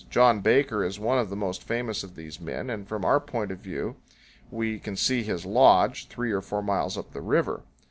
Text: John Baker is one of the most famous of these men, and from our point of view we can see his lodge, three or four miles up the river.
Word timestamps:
John 0.09 0.39
Baker 0.41 0.83
is 0.83 0.99
one 0.99 1.19
of 1.19 1.29
the 1.29 1.35
most 1.35 1.61
famous 1.61 2.03
of 2.03 2.15
these 2.15 2.41
men, 2.41 2.71
and 2.71 2.87
from 2.87 3.05
our 3.05 3.19
point 3.19 3.51
of 3.51 3.59
view 3.59 3.97
we 4.49 4.79
can 4.79 4.95
see 4.95 5.21
his 5.21 5.45
lodge, 5.45 6.07
three 6.07 6.31
or 6.31 6.41
four 6.41 6.63
miles 6.63 6.97
up 6.97 7.11
the 7.13 7.21
river. 7.21 7.61